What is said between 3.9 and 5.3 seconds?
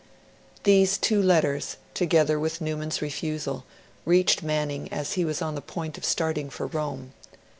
reached Manning as he